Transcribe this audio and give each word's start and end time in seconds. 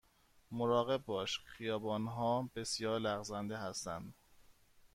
مراقب 0.51 1.05
باش، 1.05 1.39
خیابان 1.45 2.07
ها 2.07 2.49
بسیار 2.55 2.99
لغزنده 2.99 3.57
هستند. 3.57 4.13